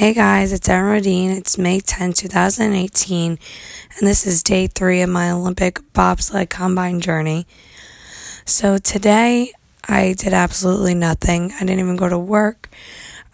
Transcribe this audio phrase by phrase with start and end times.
[0.00, 1.30] Hey guys, it's Erin Rodine.
[1.30, 7.46] It's May 10, 2018, and this is day three of my Olympic bobsled combine journey.
[8.46, 9.52] So today
[9.86, 11.52] I did absolutely nothing.
[11.52, 12.70] I didn't even go to work.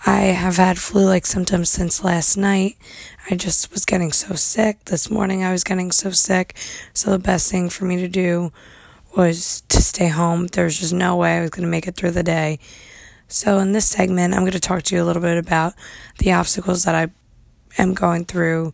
[0.07, 2.77] I have had flu like symptoms since last night.
[3.31, 4.87] I just was getting so sick.
[4.87, 6.57] This morning I was getting so sick.
[6.93, 8.51] So the best thing for me to do
[9.17, 10.49] was to stay home.
[10.49, 12.59] There was just no way I was going to make it through the day.
[13.29, 15.75] So, in this segment, I'm going to talk to you a little bit about
[16.19, 17.09] the obstacles that I
[17.77, 18.73] am going through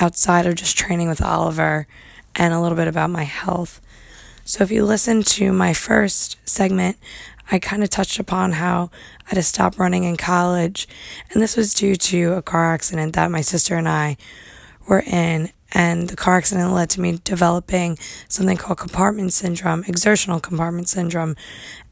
[0.00, 1.86] outside of just training with Oliver
[2.34, 3.82] and a little bit about my health.
[4.46, 6.96] So, if you listen to my first segment,
[7.50, 8.90] I kind of touched upon how
[9.26, 10.88] I had to stop running in college,
[11.30, 14.16] and this was due to a car accident that my sister and I
[14.88, 20.40] were in and the car accident led to me developing something called compartment syndrome, exertional
[20.40, 21.34] compartment syndrome,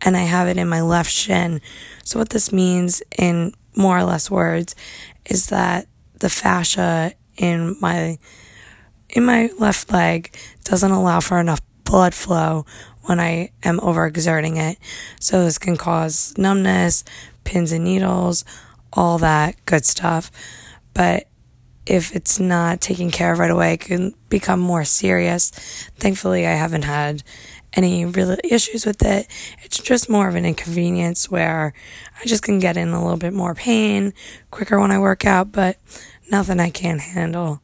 [0.03, 1.61] and I have it in my left shin.
[2.05, 4.75] So what this means in more or less words
[5.25, 5.87] is that
[6.19, 8.19] the fascia in my
[9.09, 12.65] in my left leg doesn't allow for enough blood flow
[13.03, 14.79] when I am overexerting it.
[15.19, 17.03] So this can cause numbness,
[17.43, 18.45] pins and needles,
[18.93, 20.31] all that good stuff.
[20.95, 21.27] But
[21.87, 25.51] if it's not taken care of right away, it can become more serious.
[25.97, 27.23] Thankfully, I haven't had
[27.73, 29.27] any real issues with it.
[29.63, 31.73] It's just more of an inconvenience where
[32.21, 34.13] I just can get in a little bit more pain
[34.51, 35.79] quicker when I work out, but
[36.31, 37.61] nothing I can't handle.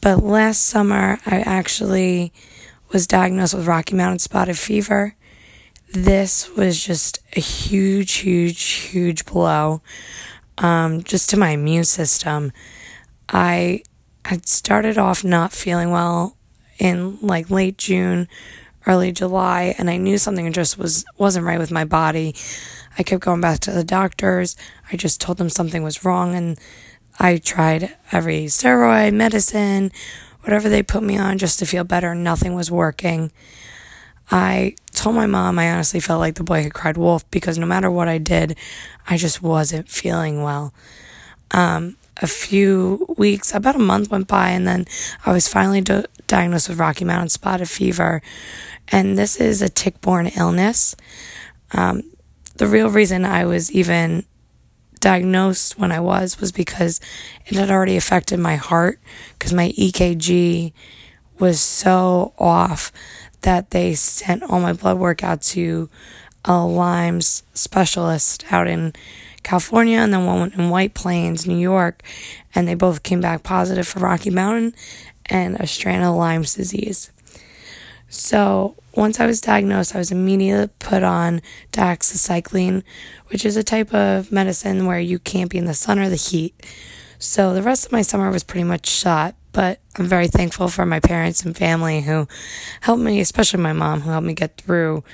[0.00, 2.32] But last summer, I actually
[2.92, 5.14] was diagnosed with Rocky Mountain spotted fever.
[5.92, 9.82] This was just a huge, huge, huge blow
[10.58, 12.52] um, just to my immune system.
[13.30, 13.82] I
[14.24, 16.36] had started off not feeling well
[16.78, 18.28] in like late June,
[18.86, 22.34] early July, and I knew something just was wasn't right with my body.
[22.98, 24.56] I kept going back to the doctors.
[24.92, 26.58] I just told them something was wrong and
[27.18, 29.92] I tried every steroid, medicine,
[30.40, 32.14] whatever they put me on just to feel better.
[32.14, 33.30] Nothing was working.
[34.30, 37.66] I told my mom I honestly felt like the boy had cried wolf because no
[37.66, 38.56] matter what I did,
[39.08, 40.72] I just wasn't feeling well.
[41.52, 44.86] Um, a few weeks, about a month went by, and then
[45.24, 48.20] I was finally do- diagnosed with Rocky Mountain spotted fever.
[48.88, 50.94] And this is a tick borne illness.
[51.72, 52.02] Um,
[52.56, 54.24] the real reason I was even
[55.00, 57.00] diagnosed when I was was because
[57.46, 59.00] it had already affected my heart
[59.38, 60.72] because my EKG
[61.38, 62.92] was so off
[63.40, 65.88] that they sent all my blood work out to
[66.44, 68.92] a Lyme's specialist out in
[69.42, 72.02] California and then one went in White Plains, New York,
[72.54, 74.74] and they both came back positive for Rocky Mountain
[75.26, 77.10] and a strand of Lyme's disease.
[78.08, 81.42] So once I was diagnosed, I was immediately put on
[81.72, 82.82] doxycycline,
[83.28, 86.16] which is a type of medicine where you can't be in the sun or the
[86.16, 86.54] heat.
[87.18, 90.84] So the rest of my summer was pretty much shot, but I'm very thankful for
[90.84, 92.26] my parents and family who
[92.80, 95.04] helped me, especially my mom, who helped me get through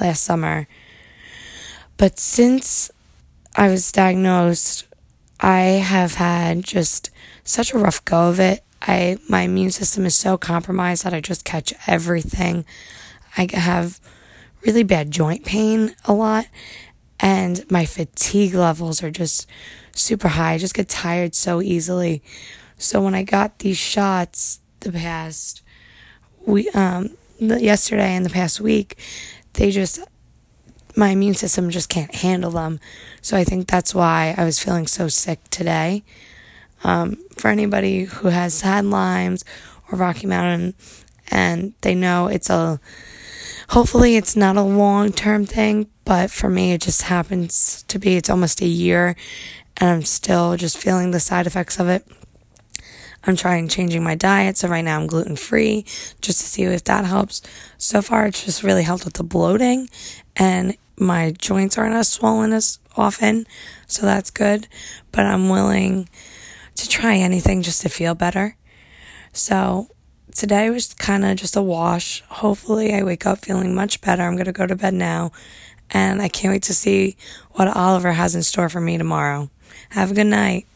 [0.00, 0.68] last summer.
[1.96, 2.90] But since
[3.58, 4.86] I was diagnosed,
[5.40, 7.10] I have had just
[7.42, 8.62] such a rough go of it.
[8.82, 12.66] I my immune system is so compromised that I just catch everything.
[13.38, 13.98] I have
[14.66, 16.46] really bad joint pain a lot
[17.18, 19.48] and my fatigue levels are just
[19.92, 20.52] super high.
[20.52, 22.22] I just get tired so easily.
[22.76, 25.62] So when I got these shots the past
[26.44, 28.98] we um yesterday and the past week,
[29.54, 30.00] they just
[30.96, 32.80] my immune system just can't handle them.
[33.20, 36.02] So I think that's why I was feeling so sick today.
[36.84, 39.44] Um, for anybody who has had Lyme's
[39.90, 40.74] or Rocky Mountain
[41.28, 42.80] and they know it's a,
[43.70, 48.16] hopefully it's not a long term thing, but for me it just happens to be,
[48.16, 49.16] it's almost a year
[49.78, 52.06] and I'm still just feeling the side effects of it.
[53.24, 54.56] I'm trying changing my diet.
[54.56, 55.84] So right now I'm gluten free
[56.20, 57.42] just to see if that helps.
[57.76, 59.88] So far, it's just really helped with the bloating
[60.36, 63.46] and my joints aren't as swollen as often,
[63.86, 64.68] so that's good.
[65.12, 66.08] But I'm willing
[66.76, 68.56] to try anything just to feel better.
[69.32, 69.88] So
[70.34, 72.22] today was kind of just a wash.
[72.28, 74.22] Hopefully, I wake up feeling much better.
[74.22, 75.32] I'm going to go to bed now,
[75.90, 77.16] and I can't wait to see
[77.52, 79.50] what Oliver has in store for me tomorrow.
[79.90, 80.66] Have a good night.